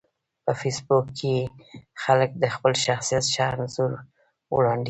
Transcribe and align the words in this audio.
په 0.43 0.51
فېسبوک 0.61 1.05
کې 1.19 1.35
خلک 2.03 2.29
د 2.43 2.45
خپل 2.55 2.71
شخصیت 2.85 3.23
ښه 3.33 3.45
انځور 3.57 3.91
وړاندې 4.53 4.77
کوي 4.77 4.79